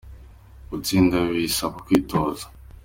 Gutsinda 0.69 1.17
bisaba 1.31 1.77
kwitoza. 1.85 2.45